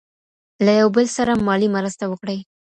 [0.65, 2.39] له یو بل سره مالي مرسته وکړئ.